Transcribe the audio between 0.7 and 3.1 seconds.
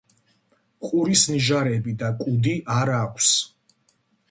ყურის ნიჟარები და კუდი არ